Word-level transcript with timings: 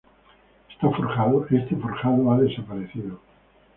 Este 0.67 1.77
forjado 1.77 2.31
ha 2.33 2.39
desaparecido. 2.39 3.19